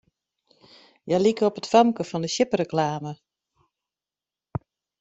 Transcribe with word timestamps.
Hja 1.07 1.17
like 1.19 1.43
op 1.47 1.57
it 1.59 1.69
famke 1.73 2.03
fan 2.09 2.25
'e 2.25 2.29
sjippereklame. 2.33 3.13